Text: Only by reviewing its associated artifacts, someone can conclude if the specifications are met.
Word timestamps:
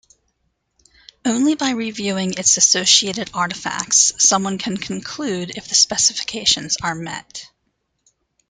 Only 1.23 1.53
by 1.53 1.69
reviewing 1.69 2.33
its 2.35 2.57
associated 2.57 3.29
artifacts, 3.35 4.13
someone 4.17 4.57
can 4.57 4.75
conclude 4.77 5.51
if 5.55 5.67
the 5.69 5.75
specifications 5.75 6.75
are 6.81 6.95
met. 6.95 7.47